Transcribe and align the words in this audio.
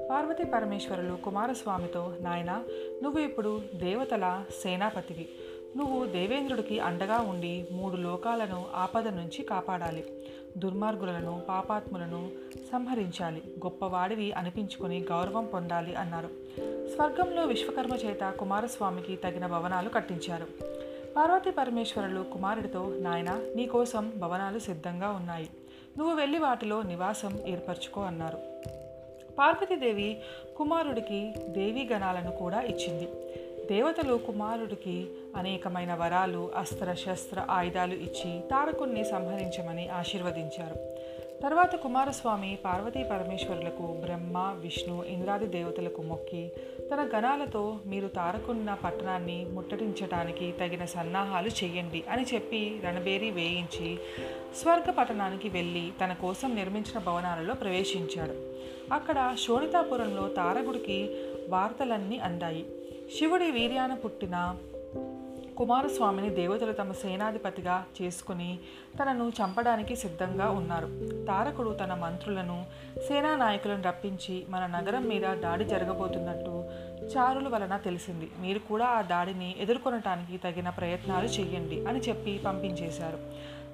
పార్వతీ 0.09 0.43
పరమేశ్వరులు 0.43 1.15
కుమారస్వామితో 1.15 2.13
నాయన 2.21 2.63
నువ్వు 3.03 3.21
ఇప్పుడు 3.21 3.61
దేవతల 3.75 4.43
సేనాపతివి. 4.63 5.29
నువ్వు 5.77 6.05
దేవేంద్రుడికి 6.05 6.79
అండగా 6.79 7.17
ఉండి 7.17 7.67
మూడు 7.71 7.95
లోకాలను 7.95 8.65
ఆపద 8.75 9.07
నుంచి 9.07 9.43
కాపాడాలి. 9.43 10.05
దుర్మార్గులను 10.57 11.41
పాపాత్ములను 11.49 12.29
సంహరించాలి. 12.71 13.41
గొప్పవాడివి 13.65 14.31
అనిపించుకుని 14.31 15.05
గౌరవం 15.11 15.45
పొందాలి 15.45 15.95
అన్నారు. 15.95 16.29
స్వర్గంలో 16.95 17.43
విశ్వకర్మ 17.45 17.95
చేత 17.95 18.33
కుమారస్వామికి 18.39 19.15
తగిన 19.15 19.47
భవనాలు 19.47 19.89
కట్టించారు. 19.89 20.47
పార్వతీ 21.15 21.51
పరమేశ్వరులు 21.51 22.21
కుమారుడితో 22.33 22.95
నాయన 22.99 23.41
నీకోసం 23.55 24.13
భవనాలు 24.17 24.59
సిద్ధంగా 24.59 25.09
ఉన్నాయి. 25.09 25.49
నువ్వు 25.97 26.15
వెళ్ళి 26.15 26.37
వాటిలో 26.37 26.81
నివాసం 26.83 27.47
ఏర్పరచుకో 27.47 28.01
అన్నారు. 28.01 28.37
పార్వతీదేవి 29.39 30.21
కుమారుడికి 30.57 31.33
దేవీ 31.47 31.89
గణాలను 31.93 32.31
కూడా 32.31 32.61
ఇచ్చింది. 32.61 33.07
దేవతలు 33.67 34.13
కుమారుడికి 34.13 35.07
అనేకమైన 35.35 35.93
వరాలు 35.93 36.51
అస్త్ర 36.55 36.93
శస్త్ర 36.93 37.47
ఆయుధాలు 37.49 37.93
ఇచ్చి 37.93 38.39
తారకుణ్ణి 38.39 39.05
సంహరించమని 39.05 39.89
ఆశీర్వదించారు. 39.89 40.75
తర్వాత 41.43 41.75
కుమారస్వామి 41.75 42.57
పార్వతీ 42.65 43.03
పరమేశ్వరులకు 43.03 43.85
బ్రహ్మ 44.05 44.37
విష్ణు 44.59 45.03
ఇంద్రాది 45.03 45.47
దేవతలకు 45.47 46.01
మొక్కి 46.01 46.51
తన 46.91 47.09
గణాలతో 47.15 47.79
మీరు 47.85 48.07
తారకున్న 48.07 48.73
పట్టణాన్ని 48.73 49.45
ముట్టడించడానికి 49.45 50.53
తగిన 50.59 50.85
సన్నాహాలు 50.85 51.47
చేయండి 51.47 52.03
అని 52.09 52.25
చెప్పి 52.33 52.81
రణబేరి 52.85 53.31
వేయించి 53.31 53.97
స్వర్గ 54.61 54.91
పట్టణానికి 54.91 55.49
వెళ్ళి 55.49 55.91
తన 56.03 56.13
కోసం 56.13 56.55
నిర్మించిన 56.55 56.99
భవనాలలో 56.99 57.53
ప్రవేశించాడు. 57.53 58.37
అక్కడ 58.93 59.35
శోణితాపురంలో 59.47 60.27
తారకుడికి 60.27 60.99
వార్తలన్నీ 61.49 62.19
అందాయి. 62.19 62.65
శివుడి 63.17 63.51
వీర్యాన 63.51 63.93
పుట్టిన 63.93 64.57
కుమారస్వామిని 65.57 66.29
దేవతలు 66.29 66.71
తమ 66.71 66.91
సేనాధిపతిగా 66.91 67.85
చేసుకుని 68.01 68.59
తనను 69.01 69.29
చంపడానికి 69.29 69.95
సిద్ధంగా 69.95 70.49
ఉన్నారు. 70.49 70.87
తారకుడు 71.27 71.69
తన 71.69 71.93
మంత్రులను 71.93 72.65
సేనా 73.07 73.35
నాయకులను 73.35 73.83
రప్పించి 73.83 74.45
మన 74.49 74.65
నగరం 74.65 75.07
మీద 75.07 75.21
దాడి 75.21 75.65
జరగబోతున్నట్టు 75.65 76.69
చారుల 77.17 77.47
వలన 77.47 77.77
తెలిసింది. 77.77 78.31
మీరు 78.39 78.59
కూడా 78.59 78.85
ఆ 78.85 79.01
దాడిని 79.01 79.55
ఎదుర్కొనటానికి 79.59 80.37
తగిన 80.37 80.69
ప్రయత్నాలు 80.69 81.25
చేయండి 81.25 81.85
అని 81.85 81.99
చెప్పి 81.99 82.41
పంపించేశారు. 82.45 83.19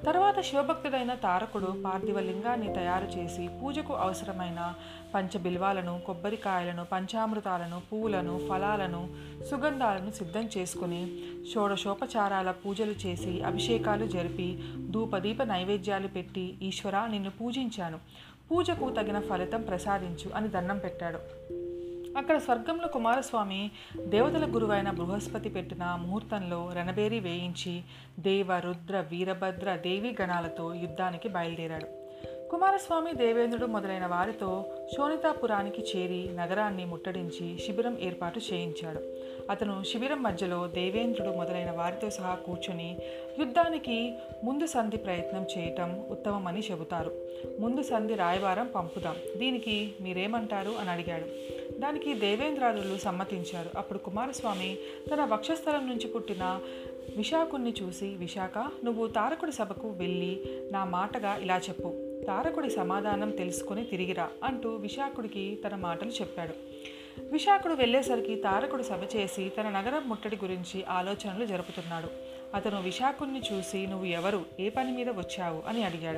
తర్వాత 0.05 0.41
శివభక్తుడైన 0.41 1.13
తారకుడు 1.13 1.83
పార్థివ 1.85 2.19
లింగాన్ని 2.19 2.73
తయారు 2.73 3.05
చేసి 3.05 3.49
పూజకు 3.61 3.93
అవసరమైన 3.93 4.73
పంచబిల్వాలను 5.15 6.01
కొబ్బరికాయలను 6.05 6.85
పంచామృతాలను 6.85 7.81
పువ్వులను 7.93 8.39
ఫలాలను 8.49 9.09
సుగంధాలను 9.51 10.11
సిద్ధం 10.11 10.49
చేసుకుని 10.57 11.19
షోడశోపచారాల 11.53 12.51
పూజలు 12.51 12.95
చేసి 13.05 13.41
అభిషేకాలు 13.41 14.05
జరిపి 14.05 14.59
ధూపదీప 14.89 15.43
నైవేద్యాలు 15.43 16.07
పెట్టి 16.07 16.55
ఈశ్వర 16.61 17.07
నిన్ను 17.11 17.29
పూజించాను. 17.29 17.99
పూజకు 18.51 18.89
తగిన 18.89 19.19
ఫలితం 19.19 19.61
ప్రసాదించు 19.61 20.31
అని 20.35 20.47
దండం 20.47 20.77
పెట్టాడు. 20.77 21.19
అక్కడ 22.17 22.37
స్వర్గంలో 22.37 22.87
కుమారస్వామి 22.87 23.71
దేవతల 24.07 24.45
గురువైన 24.45 24.89
బృహస్పతి 24.89 25.49
పెట్టిన 25.49 25.83
ముహూర్తంలో 25.99 26.71
రణబేరి 26.77 27.19
వేయించి 27.19 27.83
దేవ 28.19 28.59
రుద్ర 28.59 28.99
వీరభద్ర 29.11 29.75
దేవి 29.75 30.17
గణాలతో 30.21 30.73
యుద్ధానికి 30.73 31.29
బయలుదేరాడు. 31.29 32.00
కుమారస్వామి 32.51 33.13
దేవేంద్రుడు 33.13 33.65
మొదలైన 33.65 34.05
వారితో 34.05 34.65
శోణితాపురానికి 34.97 35.81
చేరి 35.81 36.29
నగరాన్ని 36.35 36.85
ముట్టడించి 36.85 37.59
శిబిరం 37.59 37.97
ఏర్పాటు 37.99 38.39
చేయించాడు. 38.53 38.99
అతను 39.51 39.83
శిబిరం 39.83 40.23
మధ్యలో 40.23 40.67
దేవేంద్రుడు 40.67 41.29
మొదలైన 41.29 41.71
వారితో 41.71 42.09
సహా 42.09 42.35
కూర్చుని 42.35 42.97
యుద్ధానికి 43.39 44.13
ముందు 44.43 44.65
సంధి 44.65 44.97
ప్రయత్నం 44.97 45.45
చేయటం 45.57 46.03
ఉత్తమమని 46.09 46.59
చెబుతారు. 46.71 47.11
ముందు 47.59 47.83
సంధి 47.83 48.15
రాయవారం 48.15 48.67
పంపుదాం. 48.75 49.15
దీనికి 49.37 49.93
మీరేమంటారు 50.01 50.71
అని 50.79 50.89
అడిగాడు. 50.89 51.25
దానికి 51.79 52.13
దేవేంద్రాదులు 52.13 52.97
సమ్మతించారు. 52.97 53.69
అప్పుడు 53.77 53.99
కుమారస్వామి 53.99 54.77
తన 55.13 55.25
వక్షస్థలం 55.25 55.87
నుంచి 55.87 56.07
పుట్టిన 56.07 56.59
విశాఖుణ్ణి 57.17 57.73
చూసి 57.81 58.15
విశాఖ 58.15 58.57
నువ్వు 58.57 59.07
తారకుడి 59.07 59.51
సభకు 59.51 59.89
వెళ్ళి 59.89 60.41
నా 60.71 60.85
మాటగా 60.85 61.35
ఇలా 61.35 61.57
చెప్పు. 61.57 61.93
తారకుడి 62.27 62.69
సమాధానం 62.69 63.29
తెలుసుకొని 63.29 63.83
తిరిగిరా 63.83 64.29
అంటూ 64.43 64.69
విశాఖుడికి 64.75 65.59
తన 65.67 65.75
మాటలు 65.75 66.09
చెప్పాడు. 66.09 66.53
విశాఖుడు 67.19 67.73
వెళ్ళేసరికి 67.73 68.35
తారకుడు 68.35 68.83
సభ 68.83 69.03
చేసి 69.15 69.49
తన 69.49 69.69
నగరం 69.69 70.09
ముట్టడి 70.09 70.35
గురించి 70.35 70.83
ఆలోచనలు 70.83 71.45
జరుపుతున్నాడు. 71.45 72.07
అతను 72.55 72.81
విశాఖుణ్ణి 72.81 73.41
చూసి 73.53 73.87
నువ్వు 73.87 74.05
ఎవరు? 74.05 74.45
ఏ 74.59 74.69
పని 74.69 74.91
మీద 74.91 75.09
వచ్చావు? 75.09 75.63
అని 75.67 75.83
అడిగాడు. 75.83 76.17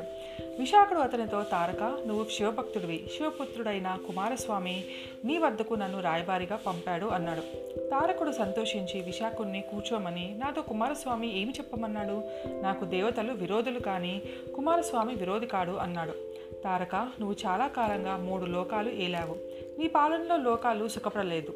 విశాఖుడు 0.59 0.99
అతనితో 0.99 1.43
తారక 1.43 1.83
నువ్వు 1.83 2.25
శివభక్తుడివి. 2.31 3.07
శివపుత్రుడైన 3.17 3.99
కుమారస్వామి 4.07 4.83
నీ 5.25 5.37
వద్దకు 5.37 5.73
నన్ను 5.73 6.01
రాయబారిగా 6.01 6.55
పంపాడు 6.55 7.05
అన్నాడు. 7.05 7.41
తారకుడు 7.89 8.31
సంతోషించి 8.31 9.01
విశాఖుణ్ణి 9.01 9.61
కూర్చోమని? 9.61 10.35
నాతో 10.37 10.61
కుమారస్వామి 10.61 11.41
ఏమి 11.41 11.51
చెప్పమన్నాడు? 11.51 12.23
నాకు 12.61 12.85
దేవతలు 12.85 13.33
విరోధులు 13.33 13.79
కానీ 13.79 14.21
కుమారస్వామి 14.55 15.15
విరోధి 15.15 15.45
కాడు 15.45 15.71
అన్నాడు. 15.71 16.32
తారక 16.63 16.95
నువ్వు 16.95 17.35
చాలా 17.45 17.67
కాలంగా 17.67 18.17
మూడు 18.17 18.45
లోకాలు 18.45 18.89
ఏలావు. 18.89 19.35
నీ 19.79 19.87
పాలనలో 19.87 20.37
లోకాలు 20.37 20.87
సుఖపడలేదు. 20.87 21.53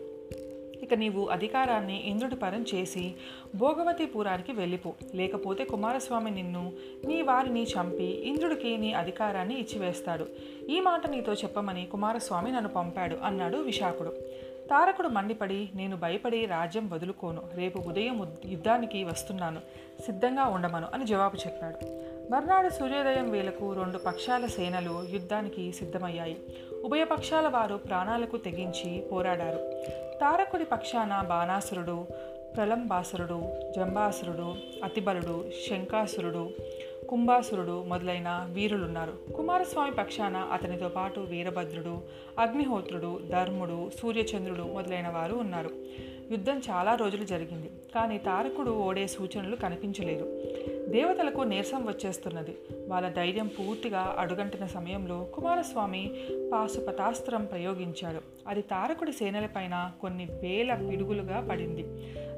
ఇక 0.84 0.94
నీవు 0.94 1.25
అధికారాన్ని 1.25 2.07
ఇంద్రుడి 2.07 2.35
పరం 2.35 2.66
చేసి 2.73 3.13
భోగవతిపురానికి 3.56 4.51
వెళ్ళిపో. 4.51 4.94
లేకపోతే 5.16 5.63
కుమారస్వామి 5.63 6.31
నిన్ను 6.31 6.72
నీ 7.06 7.22
వారిని 7.22 7.63
చంపి 7.63 8.03
ఇంద్రుడికి 8.03 8.78
నీ 8.78 8.94
అధికారాన్ని 8.94 9.59
ఇచ్చివేస్తాడు. 9.59 10.25
ఈ 10.69 10.79
మాట 10.79 11.09
నీతో 11.09 11.34
చెప్పమని 11.34 11.85
కుమారస్వామి 11.85 12.51
నన్ను 12.51 12.69
పంపాడు 12.69 13.16
అన్నాడు 13.24 13.57
విశాఖుడు. 13.57 14.13
తారకుడు 14.70 15.08
మండిపడి 15.08 15.70
నేను 15.76 15.98
భయపడి 15.98 16.46
రాజ్యం 16.46 16.90
వదులుకోను. 16.90 17.42
రేపు 17.56 17.80
ఉదయం 17.80 18.34
యుద్ధానికి 18.46 19.04
వస్తున్నాను. 19.04 19.62
సిద్ధంగా 20.06 20.46
ఉండమను 20.46 20.88
అని 20.94 21.06
జవాబు 21.06 21.36
చెప్పాడు. 21.36 21.78
మర్నాడు 22.31 22.69
సూర్యోదయం 22.69 23.31
వేలకు 23.31 23.74
రెండు 23.74 23.98
పక్షాల 23.98 24.46
సేనలు 24.46 25.06
యుద్ధానికి 25.10 25.72
సిద్ధమయ్యాయి. 25.72 26.38
ఉభయ 26.86 27.04
పక్షాల 27.04 27.48
వారు 27.48 27.75
ప్రాణాలకు 27.75 28.38
తెగించి 28.38 29.00
పోరాడారు. 29.12 29.58
తారకుడి 30.19 30.66
పక్షాన 30.66 31.22
బాణాసురుడు 31.30 32.08
ప్రలంబాసురుడు 32.56 33.44
జంబాసురుడు 33.78 34.56
అతిబలుడు 34.84 35.46
శంకాసురుడు 35.70 36.50
కుంభాసురుడు 37.09 37.83
మొదలైన 37.83 38.50
వీరులున్నారు. 38.51 39.33
కుమారస్వామి 39.33 39.92
పక్షాన 39.92 40.38
అతనితో 40.38 40.89
పాటు 40.89 41.19
వీరభద్రుడు 41.19 42.01
అగ్నిహోత్రుడు 42.39 43.19
ధర్ముడు 43.31 43.92
సూర్యచంద్రుడు 44.00 44.63
మొదలైన 44.63 45.07
వారు 45.07 45.33
ఉన్నారు. 45.33 45.69
యుద్ధం 46.31 46.62
చాలా 46.69 46.95
రోజులు 46.95 47.24
జరిగింది 47.24 47.69
కానీ 47.95 48.18
తారకుడు 48.18 48.71
ఓడే 48.71 49.07
సూచనలు 49.07 49.56
కనిపించలేదు. 49.56 50.44
దేవతలకు 50.89 51.42
నీరసం 51.42 51.86
వచ్చేస్తున్నది. 51.86 52.57
వాళ్ళ 52.88 53.10
ధైర్యం 53.10 53.48
పూర్తిగా 53.48 54.15
అడుగంటిన 54.19 54.65
సమయంలో 54.65 55.24
కుమారస్వామి 55.24 56.12
పాశుపతాస్త్రం 56.53 57.45
ప్రయోగించాడు. 57.45 58.50
అది 58.50 58.62
తారకుడి 58.62 59.12
సేనలపైన 59.12 59.92
కొన్ని 60.01 60.25
వేల 60.25 60.75
పిడుగులుగా 60.75 61.48
పడింది. 61.50 61.83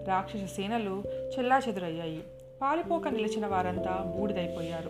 రాక్షస 0.08 0.56
సేనలు 0.56 1.04
చెల్లాచెదురయ్యాయి. 1.38 2.24
పారిపోక 2.62 3.08
నిలిచిన 3.08 3.48
వారంతా 3.48 4.14
బూడిదైపోయారు. 4.18 4.90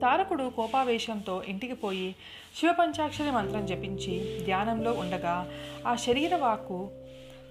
తారకుడు 0.00 0.52
కోపావేశంతో 0.56 1.42
ఇంటికి 1.42 1.74
పోయి 1.74 2.14
శివపంచాక్షరి 2.60 3.30
మంత్రం 3.30 3.66
జపించి 3.66 4.44
ధ్యానంలో 4.44 4.92
ఉండగా 4.92 5.48
ఆ 5.86 5.94
శరీర 5.94 6.36
వాక్కు 6.36 6.90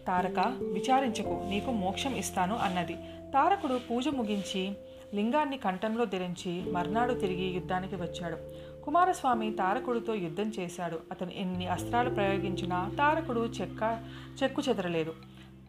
తారక 0.07 0.39
విచారించకు 0.61 1.47
నీకు 1.49 1.71
మోక్షం 1.71 2.15
ఇస్తాను 2.15 2.55
అన్నది. 2.57 2.93
తారకుడు 3.33 3.79
పూజ 3.91 4.07
ముగించి 4.07 4.71
లింగాన్ని 5.13 5.57
కంఠంలో 5.57 6.05
ధరించి 6.05 6.71
మర్నాడు 6.71 7.13
తిరిగి 7.13 7.45
యుద్ధానికి 7.45 7.95
వచ్చాడు. 7.95 8.37
కుమారస్వామి 8.85 9.53
తారకుడితో 9.53 10.15
యుద్ధం 10.15 10.51
చేశాడు. 10.59 10.99
అతను 11.11 11.31
ఎన్ని 11.35 11.67
అస్త్రాలు 11.67 12.09
ప్రయోగించినా 12.09 12.91
తారకుడు 12.97 13.39
చెక్క 13.39 14.03
చెక్కు 14.43 14.61
చెదరలేదు. 14.69 15.13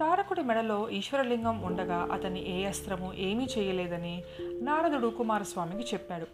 తారకుడి 0.00 0.42
మెడలో 0.42 0.88
ఈశ్వరలింగం 0.90 1.62
ఉండగా 1.62 2.08
అతని 2.12 2.60
ఏ 2.60 2.64
అస్త్రము 2.64 3.12
ఏమీ 3.18 3.46
చేయలేదని 3.58 4.22
నారదుడు 4.62 5.06
కుమారస్వామికి 5.06 5.94
చెప్పాడు. 5.94 6.26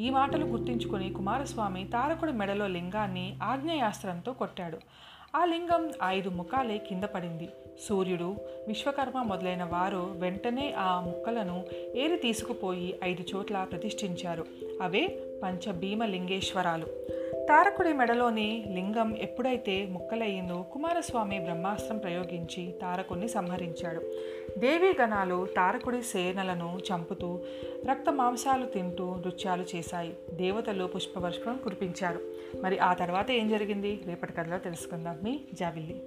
ఈ 0.00 0.10
మాటలు 0.10 0.44
గుర్తించుకుని 0.46 1.12
కుమారస్వామి 1.12 1.84
తారకుడి 1.84 2.32
మెడలో 2.32 2.66
లింగాన్ని 2.66 3.36
ఆగ్నేయాస్త్రంతో 3.42 4.32
కొట్టాడు. 4.32 4.78
ఆ 5.36 5.44
లింగం 5.44 5.92
ఐదు 6.04 6.28
ముఖాలే 6.28 6.78
కింద 6.78 7.04
పడింది. 7.04 7.48
సూర్యుడు 7.88 8.36
విశ్వకర్మ 8.68 9.22
మొదలైన 9.22 9.64
వారు 9.64 10.14
వెంటనే 10.16 10.74
ఆ 10.78 11.00
ముక్కలను 11.00 11.64
ఏరి 11.96 12.16
తీసుకుపోయి 12.16 13.00
ఐదు 13.04 13.24
చోట్ల 13.34 13.66
ప్రతిష్ఠించారు. 13.70 14.46
అవే 14.82 15.22
పంచభీమలింగేశ్వరాలు. 15.42 16.86
తారకుడి 17.48 17.92
మెడలోని 17.92 18.64
లింగం 18.68 19.16
ఎప్పుడైతే 19.16 19.86
ముక్కలయ్యిందో 19.86 20.62
కుమారస్వామి 20.62 21.38
బ్రహ్మాస్త్రం 21.38 21.98
ప్రయోగించి 21.98 22.74
తారకుడిని 22.82 23.28
సంహరించాడు. 23.28 24.02
దేవీ 24.58 24.92
గణాలు 25.00 25.46
తారకుడి 25.56 26.02
సేనలను 26.02 26.78
చంపుతూ 26.92 27.40
రక్త 27.90 28.12
మాంసాలు 28.12 28.66
తింటూ 28.66 29.14
నృత్యాలు 29.14 29.64
చేశాయి. 29.76 30.16
దేవతలు 30.32 30.84
పుష్పవర్షం 30.84 31.58
కురిపించారు. 31.64 32.20
మరి 32.62 32.78
ఆ 32.78 32.92
తర్వాత 32.92 33.30
ఏం 33.30 33.48
జరిగింది? 33.48 34.00
రేపటి 34.06 34.32
కథలో 34.32 34.58
తెలుసుకుందాం. 34.58 35.18
మీ 35.22 35.40
జాబిల్లి. 35.54 36.02